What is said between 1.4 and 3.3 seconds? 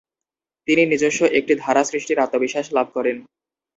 ধারা সৃষ্টির আত্মবিশ্বাস লাভ করেন।